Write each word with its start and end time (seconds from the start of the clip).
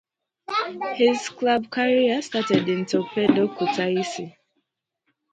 His 0.95 1.29
club 1.29 1.69
career 1.69 2.23
started 2.23 2.67
in 2.67 2.87
Torpedo 2.87 3.47
Kutaisi. 3.53 4.35